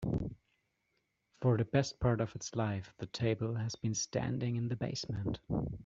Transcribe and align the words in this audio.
For 1.43 1.57
the 1.57 1.65
best 1.65 1.99
part 1.99 2.21
of 2.21 2.35
its 2.35 2.55
life, 2.55 2.91
the 2.97 3.05
table 3.05 3.53
has 3.53 3.75
been 3.75 3.93
standing 3.93 4.55
in 4.55 4.67
the 4.67 4.75
basement. 4.75 5.39